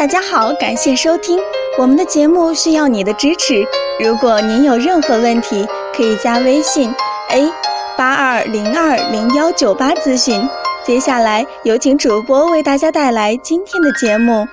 [0.00, 1.38] 大家好，感谢收听
[1.76, 3.62] 我们的节目，需要你的支持。
[4.02, 6.90] 如果您有任何问题，可以加微信
[7.28, 7.52] a
[7.98, 10.48] 八二零二零幺九八咨询。
[10.86, 14.48] 接下来有请主播为大家带来今天的节目。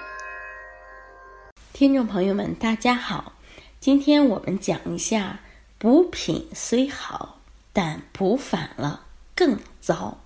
[1.71, 3.32] 听众朋友们，大家好，
[3.79, 5.39] 今天我们讲一下
[5.77, 7.38] 补品虽好，
[7.71, 9.04] 但补反了
[9.34, 10.18] 更糟。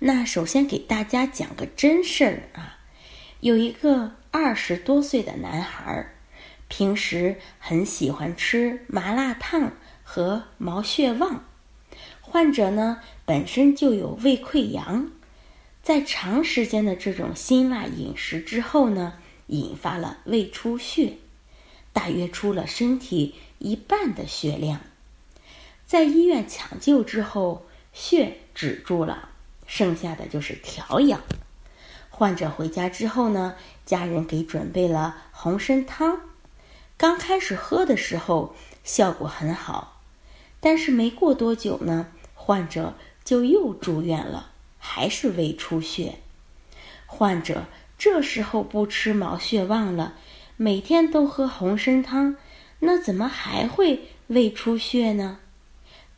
[0.00, 2.74] 那首先给大家讲个真事儿啊。
[3.40, 6.06] 有一个二十多岁的男孩，
[6.68, 11.44] 平时很喜欢吃麻辣烫和毛血旺。
[12.20, 15.10] 患者呢本身就有胃溃疡，
[15.82, 19.14] 在长时间的这种辛辣饮食之后呢，
[19.46, 21.14] 引发了胃出血，
[21.92, 24.80] 大约出了身体一半的血量。
[25.86, 29.30] 在医院抢救之后，血止住了，
[29.66, 31.22] 剩下的就是调养。
[32.18, 33.54] 患者回家之后呢，
[33.86, 36.22] 家人给准备了红参汤。
[36.96, 40.02] 刚开始喝的时候效果很好，
[40.58, 46.16] 但是没过多久呢，患者就又住院了，还是胃出血。
[47.06, 50.14] 患者这时候不吃毛血旺了，
[50.56, 52.34] 每天都喝红参汤，
[52.80, 55.38] 那怎么还会胃出血呢？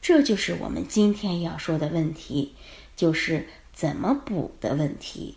[0.00, 2.54] 这就是我们今天要说的问题，
[2.96, 5.36] 就是怎么补的问题。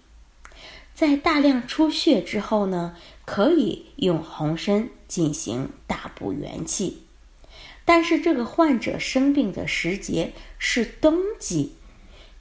[0.96, 7.02] 在大量出血之后呢，可以用红参进行大补元气。
[7.84, 11.74] 但是这个患者生病的时节是冬季，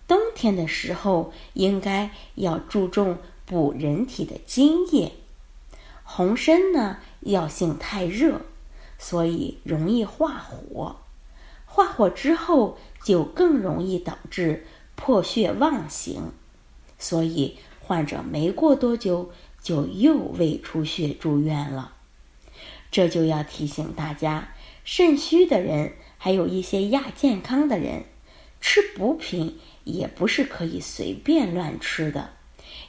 [0.07, 5.13] 冬天的时候应该要注重补人体的津液。
[6.05, 8.43] 红参呢药性太热，
[8.99, 10.97] 所以容易化火，
[11.65, 16.33] 化火之后就更容易导致破血妄行，
[16.99, 17.57] 所以。
[17.93, 21.93] 患者没过多久就又胃出血住院了，
[22.91, 28.05] 这就要提醒大家：肾虚的人，还有一些亚健康的人，
[28.63, 32.31] 吃补品也不是可以随便乱吃的，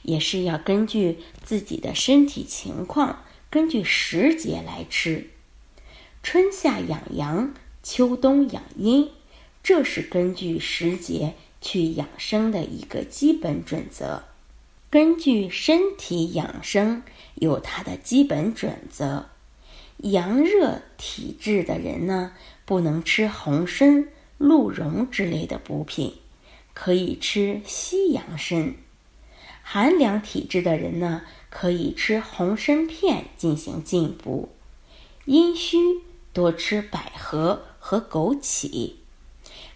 [0.03, 5.28] 也是要根据自己的身体情况，根据时节来吃。
[6.23, 9.09] 春夏养阳，秋冬养阴，
[9.61, 14.23] 这是根据时节去养生的一个基本准则。
[14.93, 17.01] 根据身体养生
[17.33, 19.25] 有它的基本准则，
[19.97, 22.33] 阳热体质的人呢，
[22.63, 26.13] 不能吃红参、鹿茸之类的补品，
[26.75, 28.75] 可以吃西洋参；
[29.63, 34.49] 寒凉体质的人呢，可以吃红参片进行进补；
[35.25, 35.79] 阴虚
[36.33, 38.91] 多吃百合和枸杞。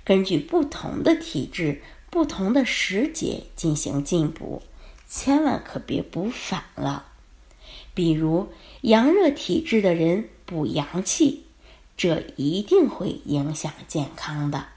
[0.05, 4.61] 根据不同的体质、不同的时节进行进补。
[5.09, 7.05] 千万可别补反了，
[7.93, 8.49] 比如
[8.81, 11.45] 阳热体质的人补阳气，
[11.95, 14.67] 这一定会影响健康的。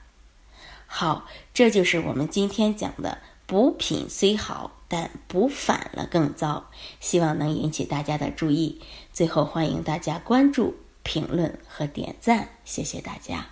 [0.86, 6.70] 好，这就是我们今天讲的补品虽好，但补反了更糟。
[6.98, 8.80] 希望能引起大家的注意。
[9.12, 13.50] 最后，欢迎大家关注、评论和点赞，谢谢大家。